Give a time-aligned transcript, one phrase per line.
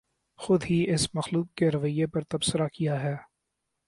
[0.39, 3.15] خود ہی اس مخلوق کے رویے پر تبصرہ کیاہے